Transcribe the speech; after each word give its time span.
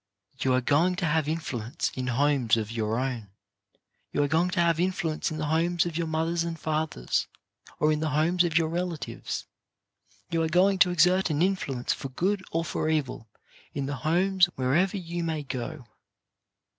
You 0.39 0.53
are 0.55 0.61
going 0.61 0.95
to 0.95 1.05
have 1.05 1.27
influence 1.29 1.91
in 1.93 2.07
homes 2.07 2.57
of 2.57 2.71
your 2.71 2.97
own, 2.97 3.29
you 4.11 4.23
are 4.23 4.27
going 4.27 4.49
to 4.49 4.59
have 4.59 4.79
in 4.79 4.91
fluence 4.91 5.29
in 5.29 5.37
the 5.37 5.45
homes 5.45 5.85
of 5.85 5.95
your 5.95 6.07
mothers 6.07 6.43
and 6.43 6.59
fathers, 6.59 7.27
or 7.79 7.91
in 7.91 7.99
the 7.99 8.09
homes 8.09 8.43
of 8.43 8.57
your 8.57 8.67
relatives. 8.67 9.45
You 10.31 10.41
are 10.41 10.49
going 10.49 10.79
to 10.79 10.89
exert 10.89 11.29
an 11.29 11.43
influence 11.43 11.93
for 11.93 12.09
good 12.09 12.43
or 12.51 12.65
for 12.65 12.89
evil 12.89 13.29
in 13.75 13.85
the 13.85 13.97
homes 13.97 14.47
wherever 14.55 14.97
you 14.97 15.23
may 15.23 15.43
go. 15.43 15.85